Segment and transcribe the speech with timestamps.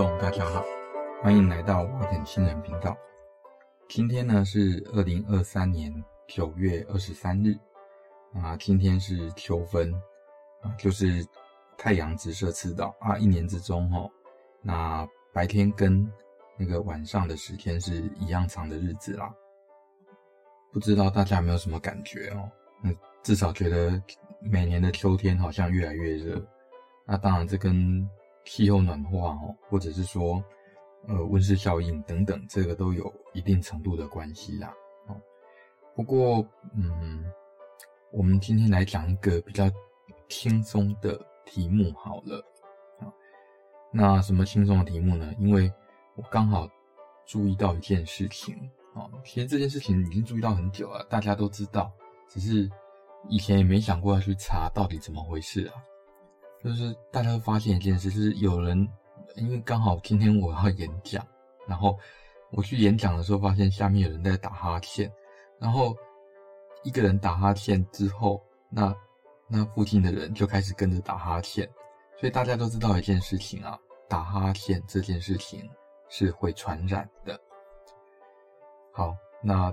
[0.00, 0.64] 大家好，
[1.22, 2.96] 欢迎来到瓦肯新人频道。
[3.86, 5.92] 今天呢是二零二三年
[6.26, 7.54] 九月二十三日
[8.32, 9.92] 啊，今天是秋分
[10.62, 11.22] 啊，就是
[11.76, 14.10] 太阳直射赤道啊，一年之中哦，
[14.62, 16.10] 那白天跟
[16.56, 19.30] 那个晚上的时间是一样长的日子啦。
[20.72, 22.50] 不知道大家有没有什么感觉哦？
[22.82, 22.90] 那
[23.22, 24.02] 至少觉得
[24.40, 26.42] 每年的秋天好像越来越热。
[27.04, 28.08] 那当然，这跟
[28.44, 30.42] 气候暖化哦，或者是说，
[31.08, 34.72] 呃，温室效应等等，这个都有一定程度的关系啦。
[35.06, 35.16] 哦，
[35.94, 36.44] 不过，
[36.74, 37.24] 嗯，
[38.12, 39.70] 我们今天来讲一个比较
[40.28, 42.44] 轻松的题目好了。
[42.98, 43.12] 啊，
[43.92, 45.32] 那什么轻松的题目呢？
[45.38, 45.72] 因为
[46.16, 46.68] 我刚好
[47.26, 48.54] 注意到一件事情
[48.94, 51.92] 啊，其实这件事情已经注意到很久了，大家都知道，
[52.28, 52.68] 只是
[53.28, 55.74] 以前也没想过要去查到底怎么回事啊。
[56.62, 58.86] 就是大家会发现一件事，就是有人，
[59.36, 61.26] 因为刚好今天我要演讲，
[61.66, 61.98] 然后
[62.50, 65.10] 我去演讲的时候，发现下面有人在打哈欠，
[65.58, 65.96] 然后
[66.82, 68.94] 一个人打哈欠之后，那
[69.48, 71.66] 那附近的人就开始跟着打哈欠，
[72.18, 75.66] 所以大家都知道一件事情啊，打哈欠这件事情
[76.10, 77.40] 是会传染的。
[78.92, 79.72] 好，那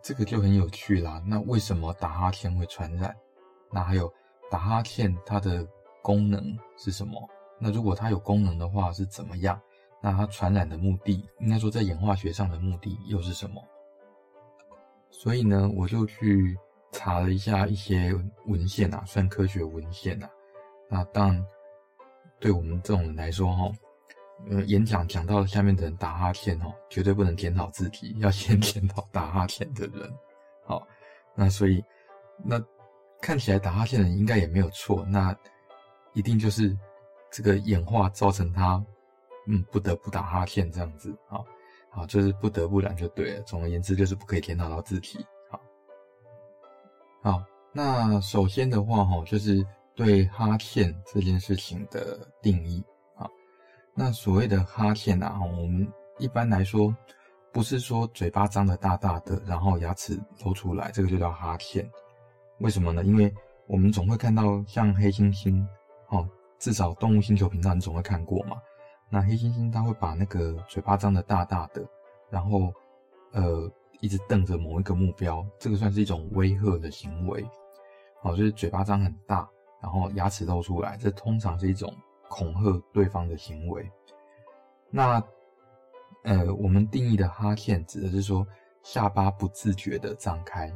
[0.00, 1.20] 这个就很有趣啦。
[1.26, 3.12] 那为什么打哈欠会传染？
[3.72, 4.12] 那还有
[4.48, 5.66] 打哈欠它的。
[6.02, 7.28] 功能是什么？
[7.58, 9.60] 那如果它有功能的话是怎么样？
[10.02, 13.62] 那它传染的目的，应该说在演化学上的目的又是什么？
[15.10, 16.56] 所以呢，我就去
[16.92, 18.14] 查了一下一些
[18.46, 20.30] 文献啊，算科学文献啊。
[20.88, 21.44] 那当然，
[22.38, 23.70] 对我们这种人来说，哈，
[24.50, 30.10] 呃，演讲讲到下面的人打哈欠，哦，绝对不能检讨自己， 要先检讨打哈欠的人。
[30.64, 30.86] 好，
[31.34, 31.84] 那所以，
[32.42, 32.58] 那
[33.20, 35.04] 看起来打哈欠的人应该也没有错。
[35.06, 35.36] 那
[36.12, 36.76] 一定就是
[37.30, 38.84] 这个演化造成他，
[39.46, 41.38] 嗯，不得不打哈欠这样子，啊，
[41.90, 43.40] 啊，就是不得不然就对了。
[43.42, 45.60] 总而言之，就是不可以检讨到自己，好，
[47.22, 47.42] 好。
[47.72, 52.82] 那首先的话，哈，就是对哈欠这件事情的定义，
[53.14, 53.28] 啊。
[53.94, 55.88] 那所谓的哈欠啊，我们
[56.18, 56.92] 一般来说
[57.52, 61.88] 不是说嘴巴张得大大的，然后牙齿露出来，这个就叫哈欠。
[62.58, 63.04] 为什么呢？
[63.04, 63.32] 因为
[63.68, 65.64] 我们总会看到像黑猩猩。
[66.10, 66.28] 哦，
[66.58, 68.56] 至少动物星球频道你总会看过嘛。
[69.08, 71.84] 那黑猩猩它会把那个嘴巴张得大大的，
[72.30, 72.72] 然后
[73.32, 73.68] 呃
[74.00, 77.44] 一直瞪着某一个目标，这个算是一种威吓的行为。
[78.22, 79.48] 哦，就是嘴巴张很大，
[79.82, 81.92] 然后牙齿露出来，这通常是一种
[82.28, 83.90] 恐吓对方的行为。
[84.90, 85.22] 那
[86.22, 88.46] 呃我们定义的哈欠指的是说
[88.82, 90.72] 下巴不自觉的张开，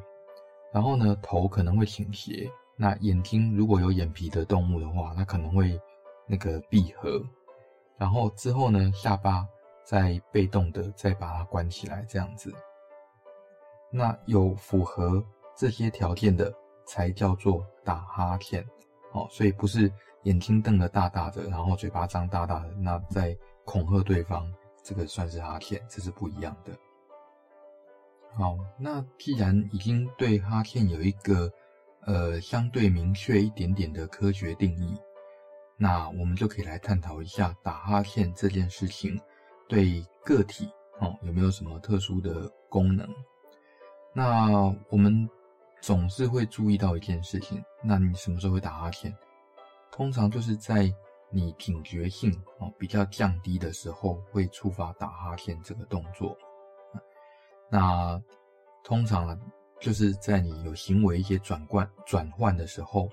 [0.72, 2.50] 然后呢头可能会倾斜。
[2.76, 5.80] 那眼睛如果有眼皮的动物的话，它可能会
[6.26, 7.22] 那个闭合，
[7.96, 9.46] 然后之后呢，下巴
[9.84, 12.52] 再被动的再把它关起来，这样子。
[13.92, 15.24] 那有符合
[15.56, 16.52] 这些条件的
[16.84, 18.66] 才叫做打哈欠，
[19.12, 19.88] 哦，所以不是
[20.24, 24.52] 眼睛瞪得大大的，然后嘴巴张大大的，那在恐吓对方，
[24.82, 26.72] 这个算是哈欠，这是不一样的。
[28.32, 31.48] 好，那既然已经对哈欠有一个。
[32.06, 34.94] 呃，相对明确一点点的科学定义，
[35.78, 39.18] 那我们就可以来探讨一下打哈欠这件事情
[39.66, 40.70] 对个体
[41.00, 43.08] 哦有没有什么特殊的功能？
[44.12, 45.28] 那我们
[45.80, 49.16] 总是会注意到一件事情，那你什么时候会打哈欠？
[49.90, 50.92] 通常就是在
[51.30, 56.36] 你警觉性哦比较降低的时候会触发打哈欠这个动作。
[57.70, 58.22] 那
[58.82, 59.40] 通常。
[59.84, 63.06] 就是在你有行为一些转换转换的时候，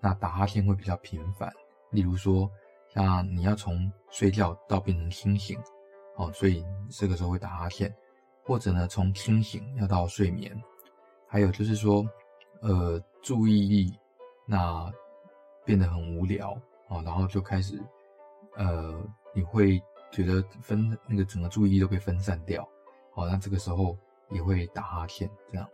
[0.00, 1.52] 那打哈欠会比较频繁。
[1.90, 2.50] 例如说，
[2.88, 5.60] 像你要从睡觉到变成清醒，
[6.16, 7.94] 哦，所以这个时候会打哈欠，
[8.42, 10.50] 或者呢，从清醒要到睡眠，
[11.26, 12.02] 还有就是说，
[12.62, 13.94] 呃，注意力
[14.46, 14.90] 那
[15.66, 16.52] 变得很无聊
[16.88, 17.78] 啊，然后就开始，
[18.56, 18.98] 呃，
[19.34, 19.78] 你会
[20.10, 22.66] 觉得分那个整个注意力都被分散掉，
[23.12, 23.94] 好，那这个时候
[24.30, 25.68] 也会打哈欠，这样。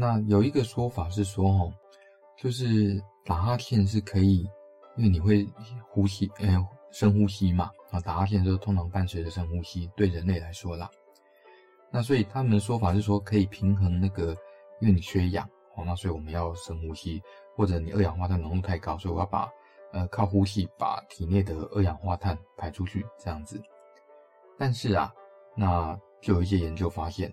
[0.00, 1.74] 那有一个说法是说，哦，
[2.36, 4.48] 就是打哈欠是可以，
[4.96, 5.44] 因为你会
[5.90, 10.88] 呼吸，呃，深呼吸嘛，啊，打哈欠的时候通常伴随着深呼吸，对人类来说啦。
[11.90, 14.36] 那所以他们的说法是说，可以平衡那个，
[14.80, 17.20] 因为你缺氧，哦，那所以我们要深呼吸，
[17.56, 19.50] 或者你二氧化碳浓度太高，所以我要把，
[19.92, 23.60] 呃，靠呼吸把体内的二氧化碳排出去，这样子。
[24.56, 25.12] 但是啊，
[25.56, 27.28] 那就有一些研究发现。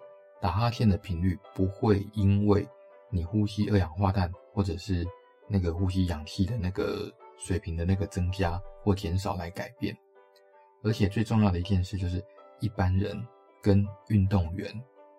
[0.45, 2.63] 打哈欠的频率不会因为
[3.09, 5.03] 你呼吸二氧化碳或者是
[5.47, 9.97] 那个呼吸氧气的那个水平的那个增加或减少来改变。
[10.83, 12.23] 而且最重要的一件事就是，
[12.59, 13.19] 一般人
[13.59, 14.71] 跟运动员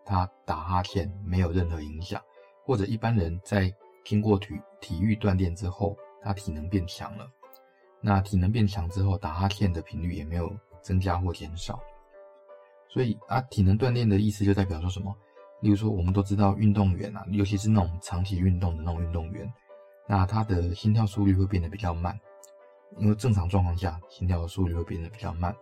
[0.04, 2.22] 他打哈欠没有任何影响，
[2.64, 3.68] 或者一般人在
[4.04, 7.28] 经过体体育锻炼之后，他体能变强了，
[8.00, 11.80] 那体能变强之后，打哈欠的频率也没有增加或减少。
[12.88, 15.14] 所以啊，体能锻炼的意思就代表说什么？
[15.60, 19.50] 例如说，我们都知道运动员啊，尤其是那种长期运动的那种运动员。
[20.06, 22.18] 那他的心跳速率会变得比较慢，
[22.98, 25.54] 因为正常状况下，心跳的速率会变得比较慢。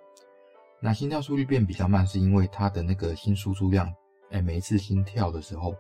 [0.81, 3.91] 那心跳速率变比较慢，是因为他的那个心输出量，
[4.31, 5.75] 哎，每一次心跳的时候，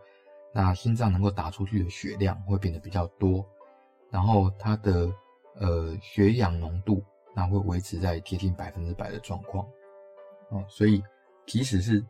[0.55, 3.45] 那心脏能够打出去的血量会变得比较多，
[4.11, 5.13] 然后他的
[5.57, 7.05] 呃血氧浓度，
[7.35, 9.67] 那会维持在接近百分之百的状况。
[10.51, 11.03] 哦，所以
[11.47, 12.05] 即使是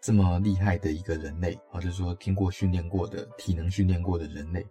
[0.00, 4.66] 这么厉害的一个人类，或者说经过训练过的体能训练过的人类。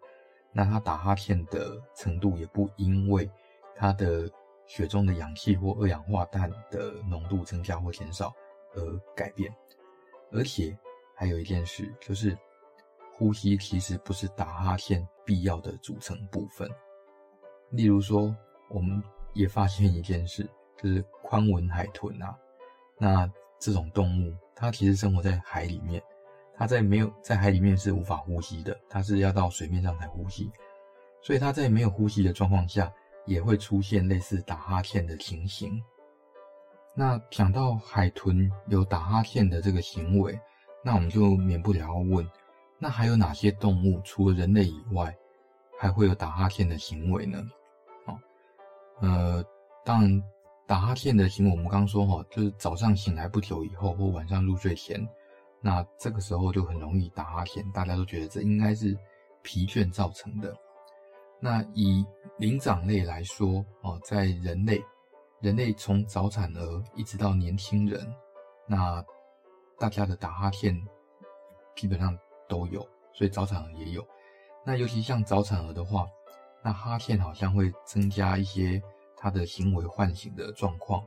[0.51, 3.29] 那他打哈欠的程度也不因为
[3.75, 4.29] 他的
[4.65, 8.33] 血中的氧气或二氧化碳的浓度增加或减少
[8.73, 9.53] 而改变，
[10.31, 10.75] 而且
[11.15, 12.35] 还有一件事就是，
[13.13, 16.69] 呼吸其实不是打哈欠必要的组成部分。
[17.69, 18.35] 例如说，
[18.69, 19.01] 我们
[19.33, 20.49] 也发现一件事，
[20.81, 22.35] 就是宽吻海豚啊，
[22.97, 26.01] 那这种动物它其实生活在海里面。
[26.55, 30.51] 它在没有在海里面是无法呼吸的，它是要到水面上才呼吸，
[31.21, 32.91] 所以它在没有呼吸的状况下，
[33.25, 35.81] 也会出现类似打哈欠的情形。
[36.93, 40.37] 那讲到海豚有打哈欠的这个行为，
[40.83, 42.29] 那我们就免不了要问，
[42.77, 45.15] 那还有哪些动物除了人类以外，
[45.79, 47.41] 还会有打哈欠的行为呢？
[48.05, 48.19] 哦，
[48.99, 49.41] 呃，
[49.85, 50.23] 当然，
[50.69, 55.03] 打哈欠的行为，我们刚刚说哈，就是早上醒来不久以后，或晚上入睡前。
[55.61, 58.95] 那这个时候就很容易打哈欠，大家都觉得这应该是
[59.41, 60.55] 疲倦造成的。
[61.39, 62.05] 那以
[62.37, 64.79] 灵长类来说，哦，在人类，
[65.41, 68.07] 人类从早产儿一直到年轻人，
[68.67, 69.03] 那
[69.79, 70.79] 大家的打哈欠
[71.75, 72.15] 基本上
[72.47, 74.05] 都有，所以早产儿也有。
[74.63, 76.05] 那尤其像早产儿的话，
[76.61, 78.79] 那哈欠好像会增加一些
[79.19, 81.05] 他的行为唤醒的状况。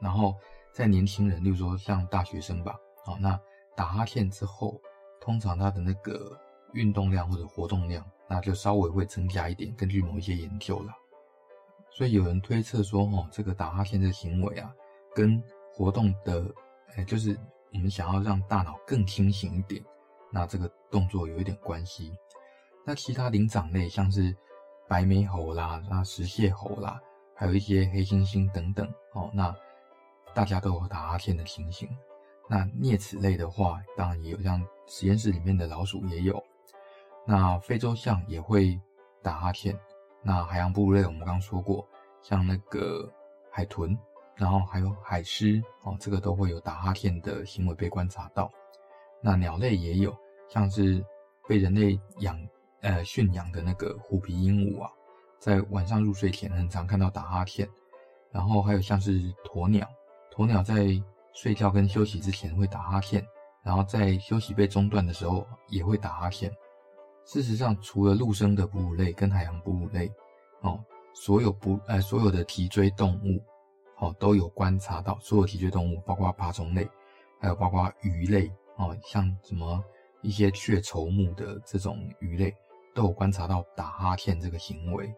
[0.00, 0.34] 然后
[0.72, 2.74] 在年轻人，例如说像大学生吧，
[3.04, 3.38] 好，那。
[3.76, 4.82] 打哈欠之后，
[5.20, 6.36] 通常他的那个
[6.72, 9.72] 运动量或者活动量，那就稍微会增加一点。
[9.76, 10.92] 根据某一些研究啦，
[11.92, 14.74] 所以有人推测说，哦，这个打哈欠的行为啊，
[15.14, 15.40] 跟
[15.72, 16.52] 活动的，
[16.96, 17.38] 哎，就是
[17.72, 19.80] 我们想要让大脑更清醒一点，
[20.32, 22.12] 那这个动作有一点关系。
[22.84, 24.36] 那其他灵长类，像是
[24.88, 27.00] 白眉猴啦、那石蟹猴啦，
[27.38, 29.54] 还有一些黑猩猩等等，哦，那
[30.34, 31.88] 大家都有打哈欠的情形。
[32.48, 36.42] 那啮齿类的话，当然也有，像实验室里面的老鼠也有。
[37.24, 38.76] 那非洲象也会
[39.22, 39.78] 打哈欠。
[40.20, 41.86] 那海洋哺乳类我们刚刚说过，
[42.22, 43.08] 像那个
[43.52, 43.96] 海豚，
[44.34, 48.50] 然后还有海狮哦，这个都会有打哈欠的行为被观察到。
[49.22, 50.12] 那鸟类也有，
[50.48, 51.04] 像是
[51.46, 52.36] 被人类养
[52.80, 54.90] 呃驯养的那个虎皮鹦鹉啊，
[55.38, 57.68] 在晚上入睡前很常看到打哈欠。
[58.30, 59.88] 然后还有像是鸵鸟，
[60.30, 60.88] 鸵鸟在
[61.32, 63.26] 睡觉跟休息之前会打哈欠，
[63.64, 66.52] 然后在休息被中断的时候也会打哈欠。
[67.24, 70.12] 事实上，除了陆生的哺乳类跟海洋哺乳类，
[70.60, 70.78] 哦，
[71.14, 73.42] 所有哺呃所有的脊椎动物，
[73.98, 76.86] 哦都有观察到，所有脊椎动物，包括爬虫类，
[77.40, 79.82] 还有包括鱼类，哦，像什么
[80.20, 82.54] 一些雀啄目的这种鱼类，
[82.94, 85.10] 都有观察到打哈欠这个行为。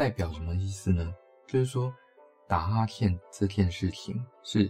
[0.00, 1.14] 代表什么意思呢？
[1.46, 1.92] 就是说，
[2.48, 4.66] 打哈欠这件事情是。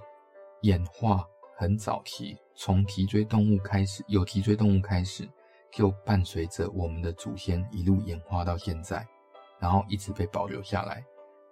[0.63, 1.25] 演化
[1.57, 5.27] 很早期，从脊椎动物开始，有脊椎动物开始，
[5.71, 9.07] 就伴随着我们的祖先一路演化到现在，
[9.61, 11.03] 然后一直被保留下来，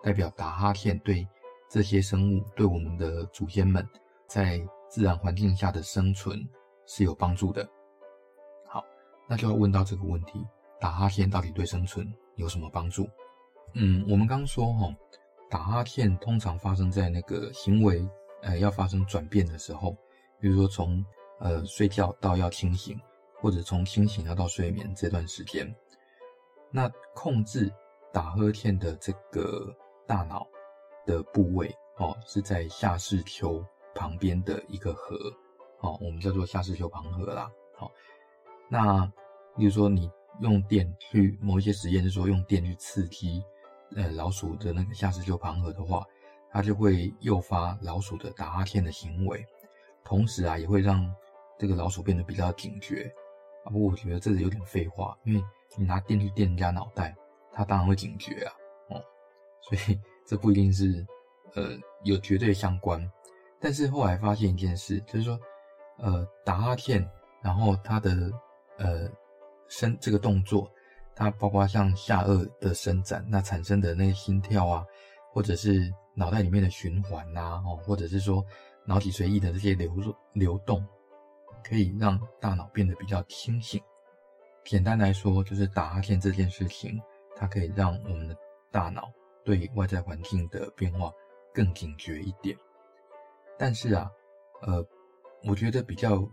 [0.02, 1.24] 代表打哈欠对
[1.70, 3.88] 这些生物，对我们的祖先们
[4.26, 6.36] 在自然环境下的生存
[6.84, 7.64] 是有帮助的。
[8.66, 8.84] 好，
[9.28, 10.44] 那就要问到这个问题：
[10.80, 13.08] 打哈欠到底对生存有什么帮助？
[13.74, 14.94] 嗯，我们刚说哈，
[15.50, 18.08] 打哈欠通常发生在那个行为。
[18.40, 19.96] 呃，要发生转变的时候，
[20.40, 21.04] 比如说从
[21.40, 22.96] 呃睡觉到要清醒，
[23.40, 25.68] 或者从清醒要到睡眠这段时间，
[26.70, 27.68] 那控制
[28.12, 29.74] 打呵欠的这个
[30.06, 30.46] 大脑
[31.04, 33.60] 的部位哦，是在下视丘
[33.92, 35.16] 旁边的一个核
[35.80, 37.50] 哦，我们叫做下视丘旁核啦。
[37.76, 37.90] 好、哦，
[38.68, 39.04] 那
[39.56, 40.08] 比如说你
[40.42, 43.42] 用电去某一些实验是说用电去刺激
[43.96, 46.04] 呃老鼠的那个下视丘旁核的话。
[46.50, 49.44] 它就会诱发老鼠的打哈欠的行为，
[50.02, 51.14] 同时啊，也会让
[51.58, 53.12] 这个老鼠变得比较警觉
[53.66, 53.68] 啊。
[53.70, 55.44] 不过我觉得这个有点废话，因为
[55.76, 57.14] 你拿电去电人家脑袋，
[57.52, 58.52] 它当然会警觉啊。
[58.88, 59.04] 哦，
[59.60, 61.06] 所以这不一定是
[61.54, 62.98] 呃有绝对相关。
[63.60, 65.38] 但是后来发现一件事，就是说，
[65.98, 67.06] 呃，打哈欠，
[67.42, 68.32] 然后它的
[68.78, 69.06] 呃
[69.68, 70.72] 身这个动作，
[71.18, 74.86] 它包括像下颚的伸展，那产生的那个心跳啊，
[75.32, 78.44] 或者是脑袋里面的循环呐，哦，或者是说
[78.86, 79.92] 脑脊髓液的这些流
[80.32, 80.86] 流动，
[81.64, 83.82] 可以让大脑变得比较清醒。
[84.64, 87.02] 简单来说，就是打哈欠这件事情，
[87.34, 88.36] 它可以让我们的
[88.70, 89.10] 大脑
[89.44, 91.12] 对外在环境的变化
[91.52, 92.56] 更警觉一点。
[93.58, 94.08] 但是啊，
[94.62, 94.86] 呃，
[95.42, 96.24] 我觉得比较，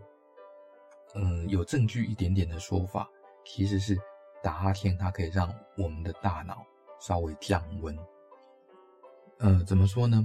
[1.16, 3.10] 嗯、有证据一点点的说法，
[3.44, 3.98] 其实是
[4.46, 6.64] 打哈欠，它可以让我们的大脑
[7.00, 7.98] 稍微降温。
[9.38, 10.24] 呃，怎么说呢？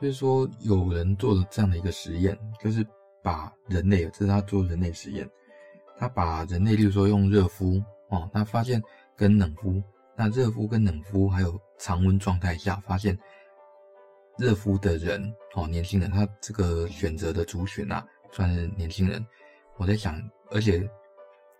[0.00, 2.86] 就是说，有人做了这样的一个实验，就是
[3.24, 5.28] 把人类，这是他做人类实验，
[5.98, 8.80] 他把人类，例如说用热敷哦，他发现
[9.16, 9.82] 跟冷敷，
[10.14, 13.18] 那热敷跟冷敷还有常温状态下，发现。
[14.38, 19.26] 热敷的人哦，年轻人，他这个选择的族群啊，算是年轻人。
[19.78, 20.86] 我在想，而且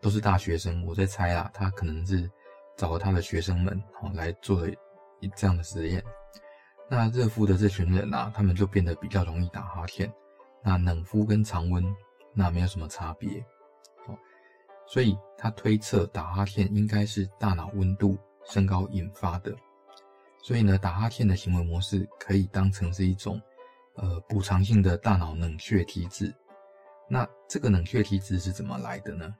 [0.00, 2.30] 都是大学生，我在猜啊，他可能是
[2.76, 4.72] 找了他的学生们哦来做了
[5.20, 6.02] 一这样的实验。
[6.88, 10.12] 那热敷的这群人啊，他们就变得比较容易打哈欠。
[10.62, 11.84] 那冷敷跟常温
[12.34, 13.40] 那没有什么差别
[14.06, 14.16] 哦，
[14.86, 19.54] 所以他推测打哈欠应该是大脑温度升高引发的。
[20.42, 23.40] 所以呢，打哈欠的行为模式可以当成是一种，
[23.96, 26.32] 呃，补偿性的大脑冷却机制。
[27.08, 29.34] 那这个冷却机制是怎么来的呢？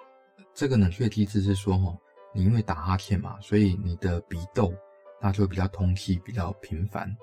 [0.54, 1.96] 这个冷却机制是说，哈，
[2.32, 4.72] 你因为打哈欠嘛，所以你的鼻窦
[5.20, 7.14] 那就比较通气比较频繁。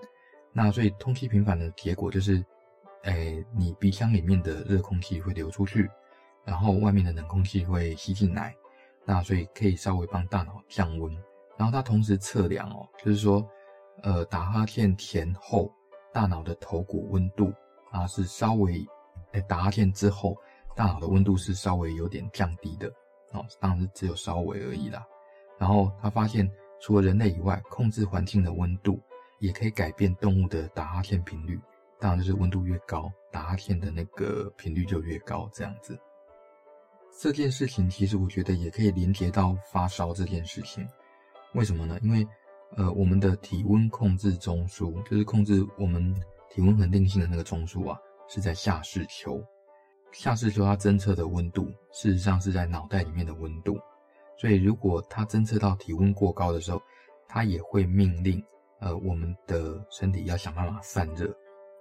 [0.52, 2.44] 那所以通气频繁的结果就是，
[3.04, 5.90] 诶，你鼻腔里面的热空气会流出去，
[6.44, 8.56] 然后外面的冷空气会吸进来。
[9.06, 11.12] 那所以可以稍微帮大脑降温。
[11.58, 13.48] 然后它同时测量哦，就是说。
[14.02, 15.72] 呃，打哈欠前后，
[16.12, 17.54] 大脑的头骨温度
[17.92, 18.84] 啊是稍微，
[19.34, 20.36] 哎，打哈欠之后，
[20.76, 22.92] 大脑的温度是稍微有点降低的，
[23.34, 25.06] 哦，当然是只有稍微而已啦。
[25.60, 26.50] 然后他发现，
[26.80, 29.00] 除了人类以外，控制环境的温度
[29.40, 31.60] 也可以改变动物的打哈欠频率，
[32.00, 36.00] 当然就是温度越高，打哈欠的那个频率就越高，这样子。
[37.20, 40.88] 这件事情其实我觉得也可以连接到发烧这件事情，
[41.54, 42.00] 为什么呢？
[42.02, 42.28] 因为
[42.76, 46.12] 呃，我们的体温控制中枢，就是控制我们
[46.50, 49.40] 体温恒定性的那个中枢啊，是在下视丘。
[50.14, 53.78] 下视丘它侦测的温度，事实上是在脑袋里面的温度。
[54.38, 56.82] 所以，如果它侦测到体温过高的时候，
[57.28, 58.44] 它也会命令
[58.80, 61.36] 呃我们的身体要想办法散热。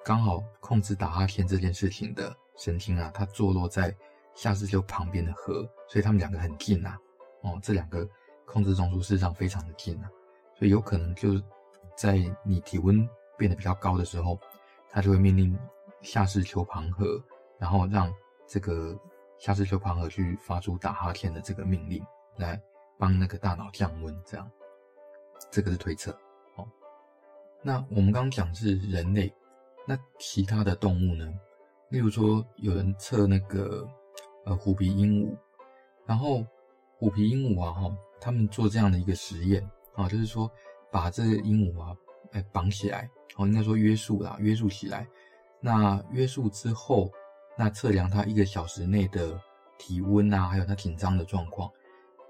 [0.04, 3.94] 刚好控制打哈欠这件事情的神经啊，它坐落在
[4.34, 6.98] 下视丘旁边的核，所以它们两个很近啊。
[7.42, 8.08] 哦，这两个
[8.46, 10.10] 控制中枢事实上非常的近啊。
[10.58, 11.42] 所以有可能就是
[11.96, 14.38] 在你体温变得比较高的时候，
[14.90, 15.58] 它就会命令
[16.00, 17.22] 下视丘旁核，
[17.58, 18.12] 然后让
[18.52, 18.94] 这个
[19.38, 22.04] 下视丘旁核去发出打哈欠的这个命令，
[22.36, 22.60] 来
[22.98, 24.14] 帮那个大脑降温。
[24.26, 24.50] 这样，
[25.50, 26.12] 这个是推测。
[26.56, 26.68] 哦，
[27.62, 29.32] 那我们刚刚讲是人类，
[29.88, 31.32] 那其他的动物呢？
[31.88, 33.88] 例如说有人测那个
[34.44, 35.34] 呃虎皮鹦鹉，
[36.04, 36.44] 然后
[36.98, 39.66] 虎皮鹦鹉啊，哈，他们做这样的一个实验。
[39.94, 40.50] 啊，就是说，
[40.90, 41.96] 把这个鹦鹉啊，
[42.32, 45.08] 哎，绑起来，哦，应该说约束啦，约束起来。
[45.58, 47.10] 那约束之后，
[47.56, 49.38] 那测量他一个小时内的
[49.78, 51.70] 体温啊，还有他紧张的状况。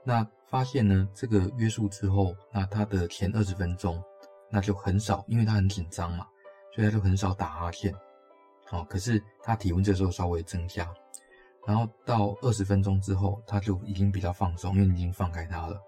[0.05, 4.03] 那发现呢，这个约束之后，那他的前二十分钟，
[4.51, 6.27] 那就很少，因为他很紧张嘛，
[6.75, 7.95] 所以他就很少打哈欠。
[8.71, 10.93] 哦，可是他体温这时候稍微增加，
[11.67, 15.81] 然后到二十分钟之后，他就已经比较放松，因为已经放开他了。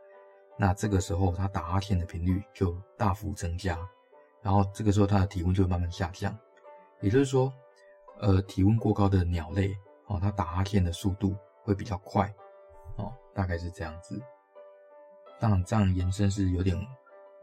[0.56, 3.76] 那这个时候，他打哈欠的频率就大幅增加，
[4.42, 6.36] 然后这个时候他的体温就会慢慢下降。
[7.00, 7.52] 也就是说，
[8.24, 9.70] 呃，体温过高的鸟类
[10.06, 12.26] 哦，它打哈欠的速度会比较快
[12.96, 14.18] 哦，大概是这样子。
[15.38, 16.74] 当然，这样延伸是有点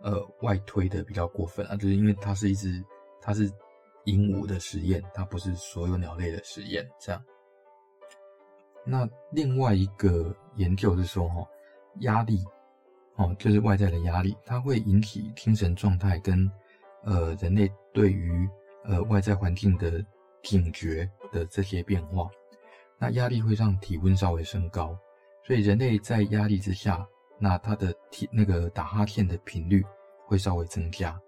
[0.01, 2.83] 呃外推的比较过分啊，就是因为它是一只
[3.21, 3.43] 它是
[4.05, 6.89] 鹦鹉的实验，它不是所有鸟类的实验。
[6.99, 7.23] 这样。
[8.83, 11.47] 那另外一个研究是说，哈，
[11.99, 12.43] 压力。
[13.17, 16.49] 哦，就是外在的压力，它会引起精神状态跟
[17.03, 18.49] 呃人类对于
[18.83, 20.03] 呃外在环境的
[20.43, 22.29] 警觉的这些变化。
[22.97, 24.97] 那压力会让体温稍微升高，
[25.45, 27.05] 所以人类在压力之下，
[27.39, 29.83] 那他的体那个打哈欠的频率
[30.25, 31.19] 会稍微增加。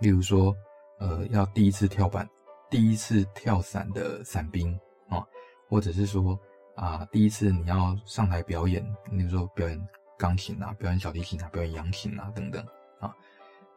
[0.00, 0.54] 例如说，
[0.98, 2.28] 呃，要第一次跳板、
[2.68, 4.72] 第一次跳伞的伞兵
[5.08, 5.24] 啊，
[5.68, 6.38] 或者是说
[6.74, 9.88] 啊，第一次你要上台表演，例如说表演。
[10.20, 12.62] 钢琴啊，表演小提琴啊，表演扬琴啊，等等
[12.98, 13.10] 啊，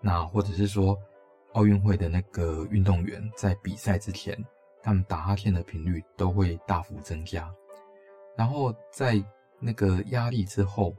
[0.02, 0.94] 那或者是说，
[1.54, 4.38] 奥运会的那个运动员在比赛之前，
[4.84, 7.52] 他们打哈欠的频率都会大幅增加。
[8.36, 9.24] 然后在
[9.60, 10.94] 那个压力之后，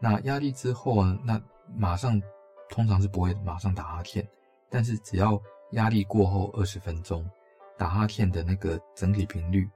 [0.00, 1.40] 那压力之后呢，那
[1.76, 2.20] 马上
[2.68, 4.26] 通常是不会马上打哈欠，
[4.68, 5.40] 但是只要
[5.72, 7.28] 压力过后二十分钟，
[7.76, 9.68] 打哈欠的那个整体频率，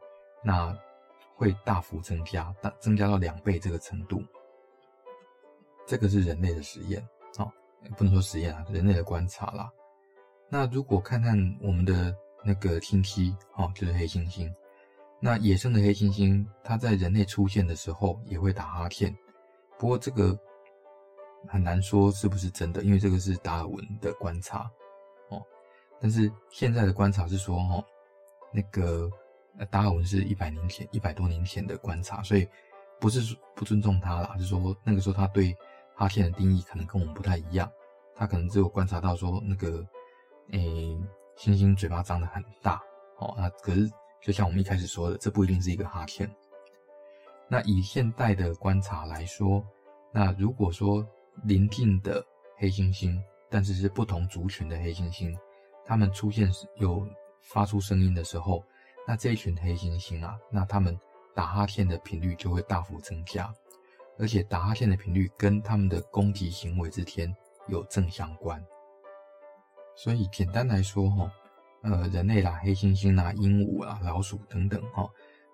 [0.43, 0.77] 那
[1.37, 4.23] 会大幅增加，大增加到两倍这个程度。
[5.87, 7.53] 这个是人类的实验啊，
[7.97, 9.71] 不能说实验啊，人类的观察啦。
[10.49, 14.53] 那如果看看我们的那个亲戚哦，就是黑猩猩。
[15.21, 19.17] 那野生的黑猩猩，它在人类出现的时候也会打哈欠。
[19.79, 20.39] 不过这个
[21.49, 24.71] 很难说是不是真的，因为这个是达尔文的观察
[25.31, 25.43] 哦。
[26.01, 27.85] 但是现在的观察是说，哦，
[28.53, 29.11] 那个
[29.71, 32.47] 达尔文是一百年前、一百多年前的观察，所以
[33.01, 35.57] 不是不尊重他啦，是说那个时候他对
[35.95, 37.71] 哈欠的定义可能跟我们不太一样，
[38.15, 39.87] 他可能只有观察到说那个，
[40.51, 40.99] 诶、
[41.37, 42.81] 猩猩嘴巴张得很大
[43.19, 43.91] 哦，那可是。
[44.23, 46.27] 就像我们一开始说的，这不一定是一个哈欠。
[47.47, 49.63] 那以现代的观察来说，
[50.15, 51.07] 那如果说
[51.43, 52.25] 邻近的
[52.57, 55.37] 黑猩猩，但是是不同族群的黑猩猩，
[55.85, 57.07] 它们出现有
[57.43, 58.65] 发出声音的时候，
[59.07, 60.99] 那这一群黑猩猩啊，那他们
[61.35, 63.55] 打哈欠的频率就会大幅增加，
[64.19, 67.31] 而且打哈欠的频率跟他们的攻击行为之间
[67.69, 68.65] 有正相关。
[69.95, 71.31] 所以简单来说，哈。
[71.87, 75.07] 呃，人类啦、黑猩猩啦、鹦鹉啦、老鼠等等，哈，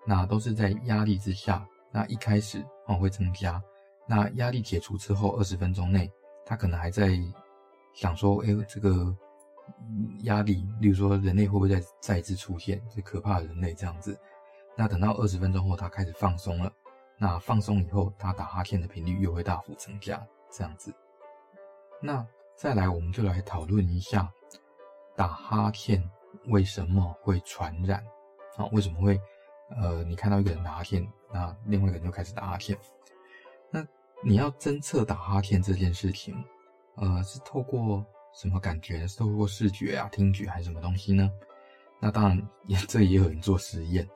[0.07, 3.61] 那都是在压力之下，那一开始哦会增加，
[4.07, 6.09] 那压力解除之后二十分钟内，
[6.45, 7.19] 它可能还在
[7.93, 9.13] 想说，哎，这个
[10.21, 14.17] 压力，例如说人类会不会再再一次出现，这可怕的人类这样子，
[14.77, 16.71] 那等到二十分钟后，它开始放松了，
[17.17, 20.95] 那放松以后，他打哈欠的频率又会大幅增加，这样子，
[22.01, 22.25] 那
[22.61, 24.31] 再来，我们就来讨论一下
[25.15, 25.99] 打哈欠。
[26.49, 28.05] 为什么会传染？
[28.55, 29.19] 啊，为什么会？
[29.71, 32.77] 呃，你看到一个人打哈欠，那另外一个人就开始打哈欠。
[33.71, 33.83] 那
[34.23, 36.35] 你要侦测打哈欠这件事情，
[36.97, 39.07] 呃，是透过什么感觉？
[39.07, 41.31] 是透过视觉啊、听觉还是什么东西呢？
[41.99, 44.07] 那当然，也这也有人做实验，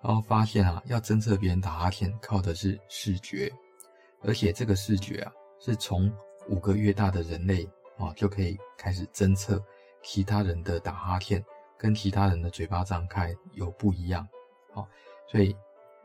[0.00, 3.52] 然后发现啊，要侦测别人打哈欠，靠的是视觉，
[4.22, 6.10] 而且这个视觉啊，是从
[6.48, 7.68] 五个月大的人类
[8.00, 9.62] 啊就可以开始侦测
[10.02, 11.44] 其他人的打哈欠。
[11.82, 14.28] 跟其他人的嘴巴张开有不一样，
[14.74, 14.86] 好，
[15.26, 15.56] 所以，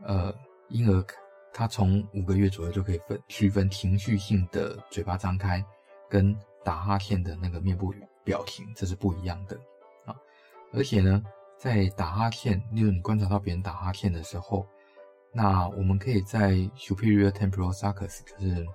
[0.01, 0.33] 呃，
[0.69, 1.05] 婴儿
[1.51, 5.61] 他从五个月左右就可以分区分情绪性的嘴巴张开
[6.09, 9.59] 跟打哈欠的那个面部表情，这是不一样的
[10.05, 10.15] 啊。
[10.71, 11.21] 而且呢，
[11.57, 14.65] 在打哈欠，例如你观察到别人打哈欠的时候，
[15.33, 18.65] 那我们可以在 superior temporal sulcus，就是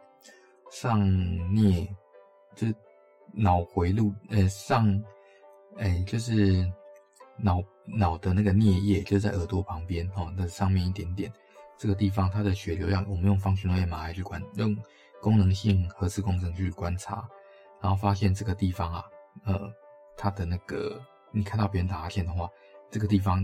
[0.70, 1.88] 上颞，
[2.54, 2.74] 就是
[3.32, 5.02] 脑回路，呃，上，
[5.78, 6.70] 哎、就是。
[7.42, 11.32] 脑脑的那个颞叶就在耳朵旁边哦，那上面一点点，
[11.78, 14.76] 这个地方它的血流量，我们用 functional MRI 去观，用
[15.22, 17.26] 功能性核磁共振去观察，
[17.80, 19.04] 然后发现这个地方啊，
[19.46, 19.72] 呃，
[20.18, 21.00] 它的那个
[21.32, 22.46] 你看到别人打哈欠的话，
[22.90, 23.42] 这个地方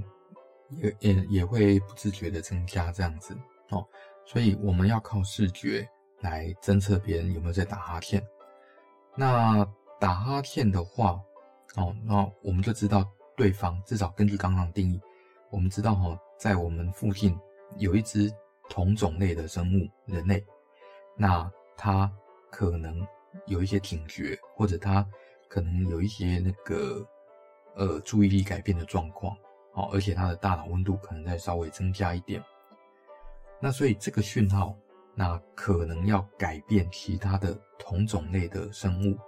[0.73, 3.35] 也也也会不自觉的增加这样子
[3.71, 3.83] 哦，
[4.27, 5.89] 所以我们要靠视觉
[6.21, 8.23] 来侦测别人有没有在打哈欠。
[9.17, 9.67] 那
[9.99, 11.21] 打哈欠的话，
[11.77, 13.05] 哦，那我们就知道。
[13.39, 14.99] 对方至少根据刚刚的定义，
[15.51, 17.39] 我们知道哈，在我们附近
[17.77, 18.33] 有一只
[18.67, 20.43] 同种类的生物，人类，
[21.19, 22.11] 那它
[22.51, 23.07] 可能
[23.45, 25.07] 有一些警觉，或者它
[25.51, 27.07] 可能有一些那个
[27.75, 29.37] 呃注意力改变的状况，
[29.75, 32.43] 哦，而且它的大脑温度可能再稍微增加一点，
[33.61, 34.75] 那所以这个讯号，
[35.17, 39.19] 那可能要改变其他的同种类的生物，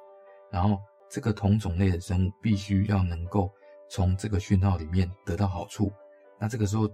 [0.51, 3.51] 然后这个同种类的生物必须要能够。
[3.91, 5.91] 从这个讯号里面得到好处，
[6.39, 6.87] 那这个时候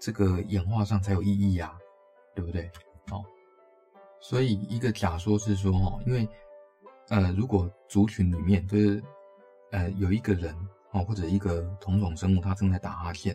[0.00, 1.78] 这个演化上才有意义呀，
[2.34, 2.68] 对不对？
[3.12, 3.24] 哦，
[4.18, 6.28] 所以一个假说是说，哦，因为
[7.08, 9.00] 呃，如果族群里面就是
[9.70, 10.52] 呃有一个人
[10.90, 13.32] 哦，或者一个同种生物，他正在打哈欠，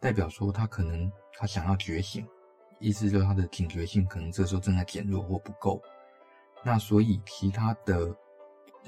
[0.00, 2.26] 代表说他可能他想要觉醒，
[2.80, 5.80] 意思就是他的警觉性可能这时候正在减弱或不够，
[6.64, 8.16] 那所以其他的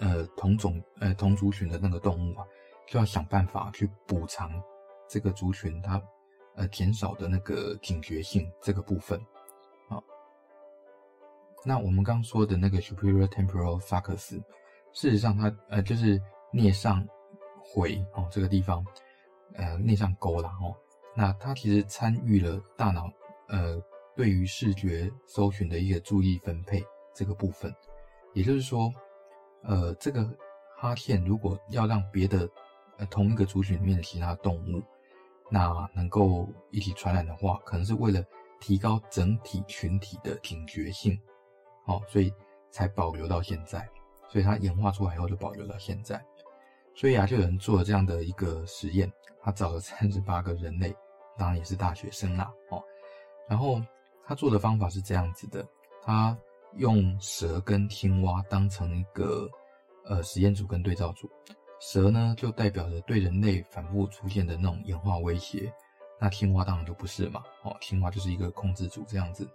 [0.01, 2.45] 呃同种呃同族群的那个动物啊。
[2.85, 4.51] 就要想办法去补偿
[5.09, 6.03] 这个族群它
[6.57, 9.19] 呃减少的那个警觉性这个部分
[9.89, 9.97] 啊。
[11.65, 14.33] 那我们刚说的那个 superior temporal sulcus，
[14.93, 16.21] 事实上它呃就是
[16.53, 17.07] 颞上
[17.65, 18.85] 回哦这个地方
[19.55, 20.75] 呃颞上沟啦哦。
[21.17, 23.09] 那它其实参与了大脑
[23.49, 23.83] 呃
[24.17, 27.75] 对于视觉搜寻的一个注意分配这个部分，
[28.33, 28.93] 也就是说
[29.63, 30.29] 呃这个。
[30.75, 32.49] 哈欠如果要让别的
[32.97, 34.83] 呃同一个族群里面的其他动物
[35.49, 38.21] 那能够一起传染的话，可能是为了
[38.59, 41.17] 提高整体群体的警觉性，
[41.87, 42.35] 哦，所以
[42.69, 43.89] 才保留到现在。
[44.29, 46.21] 所以它演化出来以后就保留到现在。
[46.97, 49.09] 所以啊，就有人做了这样的一个实验，
[49.41, 50.93] 他找了三十八个人类，
[51.39, 52.83] 当然也是大学生啦，哦，
[53.49, 53.81] 然后
[54.27, 55.67] 他做的方法是这样子的，
[56.03, 56.37] 他
[56.77, 59.49] 用蛇跟青蛙当成一个。
[60.05, 61.31] 呃，实验组跟对照组，
[61.79, 65.73] 蛇呢就代表着对人类反复出现的那种演化威胁，
[66.19, 69.49] 那青蛙当然就不是嘛，哦，青蛙就是一个控制组这样子。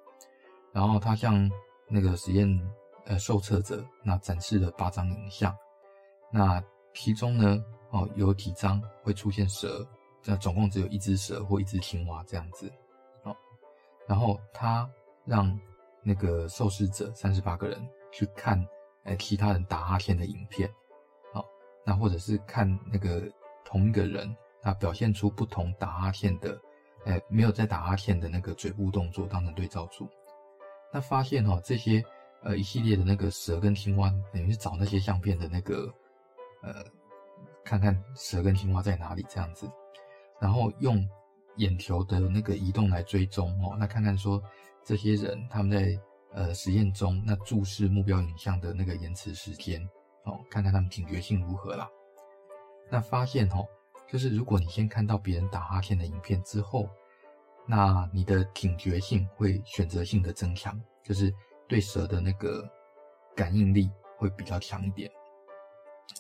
[0.71, 1.51] 然后他向
[1.89, 2.47] 那个实验
[3.03, 5.53] 呃受测者那展示了八张影像，
[6.31, 9.85] 那其中呢，哦有几张会出现蛇，
[10.23, 12.71] 那总共只有一只蛇或一只青蛙这样子，
[14.07, 14.89] 然后他
[15.25, 15.59] 让
[16.01, 18.65] 那个受试者三十八个人去看。
[19.03, 20.69] 哎，其他人打哈欠的影片，
[21.33, 21.41] 好，
[21.85, 23.23] 那或者是看那个
[23.63, 26.59] 同一个人，他表现出不同打哈欠的，
[27.05, 30.05] 哎，没有在打哈欠的那个嘴部动作当成对照组，
[30.91, 32.03] 那发现哈，这些
[32.43, 35.89] 呃一系列的那个蛇跟青蛙，等于是找那些相片的那个，
[36.61, 36.83] 呃，
[37.63, 39.71] 看看蛇跟青蛙在哪里这样子，
[40.37, 40.97] 然后用
[41.57, 44.41] 眼球的那个移动来追踪哦，那看看说
[44.83, 45.99] 这些人他们在。
[46.33, 49.81] 呃，实验中那注视目标影像的那个延迟时间，
[50.25, 51.89] 哦，看看他们警觉性如何啦。
[52.91, 53.65] 那发现哦，
[54.07, 56.87] 就是如果你先看到别人打哈欠的影片之后，
[57.65, 61.33] 那你的警觉性会选择性的增强，就是
[61.65, 62.69] 对蛇的那个
[63.33, 65.09] 感应力会比较强一点。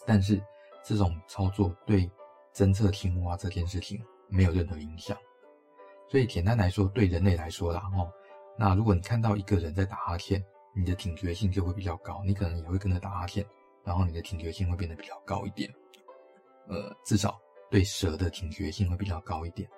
[0.05, 0.41] 但是
[0.83, 2.09] 这种操作对
[2.55, 5.15] 侦测青蛙这件事情没有任何影响。
[6.07, 8.11] 所以简单来说，对人类来说啦，哦。
[8.57, 10.43] 那如果你看到一个人在打哈欠，
[10.75, 13.45] 你的警觉性就会比较高，你可能也会跟着打哈欠，
[13.83, 15.69] 然后你的警觉性会变得比较高一点。
[16.67, 17.39] 呃，至少
[17.69, 19.69] 对蛇的警觉性会比较高一点。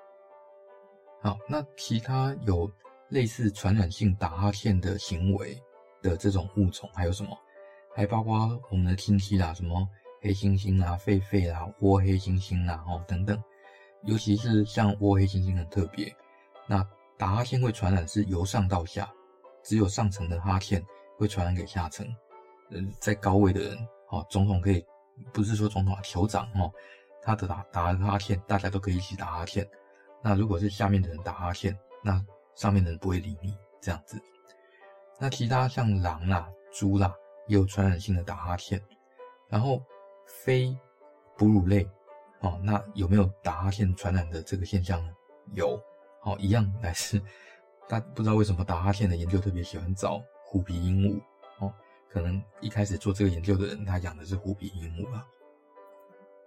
[1.22, 2.72] 好，那其他有
[3.10, 5.62] 类似传染性打哈欠的行为
[6.02, 7.38] 的这种物种还有什么？
[7.96, 9.86] 还包括我们的亲戚啦，什么
[10.22, 13.38] 黑猩猩啊、狒狒啦、倭黑猩猩啦，哦等等，
[14.04, 16.16] 尤其是像窝黑猩猩很特别，
[16.68, 16.86] 那。
[17.18, 19.12] 打哈欠会传染，是由上到下，
[19.62, 20.82] 只有上层的哈欠
[21.18, 22.08] 会传染给下层。
[22.70, 24.82] 呃，在高位的人，哦，总统可以，
[25.34, 26.72] 不是说总统啊，酋长哦，
[27.22, 29.70] 他的打打哈欠，大家都可以一起打哈欠。
[30.24, 34.18] 那如果是下面的人打哈欠，那上面的人不会理你这样子。
[35.20, 37.14] 那其他像狼啦、猪啦，
[37.48, 38.82] 也有传染性的打哈欠。
[39.50, 39.84] 然后
[40.26, 40.74] 非
[41.38, 41.86] 哺乳类，
[42.42, 45.14] 哦，那有没有打哈欠传染的这个现象呢？
[45.54, 45.80] 有。
[46.22, 47.22] 好，一样来是，
[47.88, 51.22] 但不知道为什么打哈欠的研究特别喜欢找虎皮鹦鹉
[51.60, 51.74] 哦，
[52.10, 55.26] 可能一开始做这个研究的人他养的是虎皮鹦鹉啊。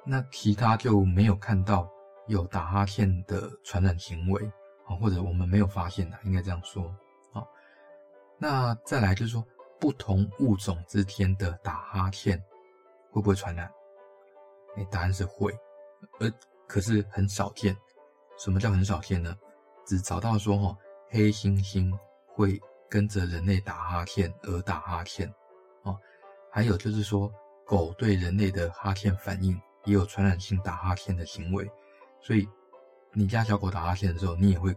[0.05, 1.90] 那其他就没有看到
[2.26, 4.44] 有打哈欠的传染行为
[4.85, 6.85] 啊，或者我们没有发现的，应该这样说
[7.33, 7.42] 啊。
[8.37, 9.42] 那再来就是说，
[9.81, 12.38] 不同物种之间的打哈欠
[13.11, 13.72] 会不会传染？
[14.76, 15.50] 哎，答案是会，
[16.20, 16.32] 而
[16.66, 17.76] 可是很少见。
[18.38, 19.36] 什么叫很少见呢？
[19.84, 20.76] 只找到说，哈，
[21.10, 21.92] 黑猩猩
[22.26, 25.32] 会跟着人类打哈欠而打哈欠，
[25.82, 25.96] 哦，
[26.50, 27.32] 还有就是说，
[27.66, 31.70] 狗对人类的哈欠反应也有传染性打哈欠的行为，
[32.20, 32.48] 所以
[33.12, 34.74] 你家小狗打哈欠的时候，你也会，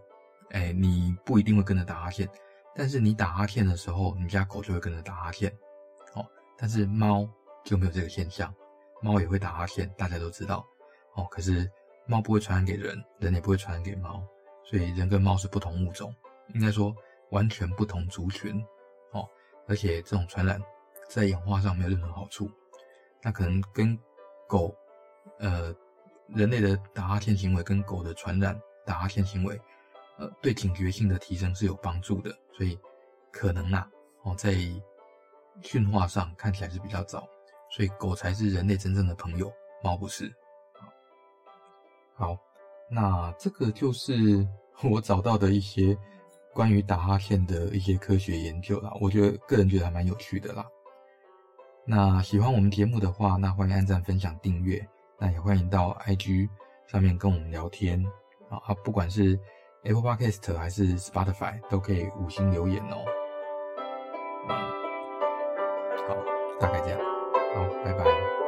[0.51, 2.27] 哎，你不一定会跟着打哈欠，
[2.75, 5.49] 但是你打哈欠的时候，你家狗就会跟着打哈欠，
[6.13, 6.25] 哦，
[6.57, 7.27] 但是猫
[7.63, 8.53] 就没有这个现象，
[9.01, 10.65] 猫也会打哈欠，大家都知道，
[11.15, 11.69] 哦，可是
[12.06, 14.23] 猫不会传染给人，人也不会传染给猫。
[14.63, 16.13] 所以人跟猫是不同物种，
[16.54, 16.95] 应该说
[17.30, 18.60] 完全不同族群，
[19.12, 19.28] 哦，
[19.67, 20.62] 而且这种传染
[21.08, 22.49] 在演化上没有任何好处。
[23.21, 23.97] 那可能跟
[24.47, 24.75] 狗，
[25.39, 25.73] 呃，
[26.30, 29.60] 人类的打哈欠行为跟狗的传染打哈欠行为，
[30.17, 32.36] 呃，对警觉性的提升是有帮助的。
[32.58, 32.78] 所以
[33.32, 33.88] 可能啊，
[34.23, 34.56] 哦，在
[35.62, 37.28] 驯化上看起来是比较早，
[37.69, 40.34] 所以狗才是人类真正的朋友，猫不是。
[42.15, 42.38] 好。
[42.88, 44.47] 那这个就是
[44.84, 45.97] 我找到的一些
[46.54, 50.63] 关于打哈欠的一些科学研究啦，我觉得个人觉得还蛮有趣的啦。
[51.84, 56.47] 那喜欢我们节目的话，那欢迎按赞、分享、订阅，那也欢迎到 IG
[56.86, 58.04] 上面跟我们聊天
[58.49, 59.39] 啊，不管是
[59.84, 63.04] Apple Podcast 还是 Spotify 都可以五星留言哦。
[64.47, 64.56] 嗯，
[66.08, 66.15] 好，
[66.60, 66.99] 大概这样，
[67.56, 68.44] 好，拜拜。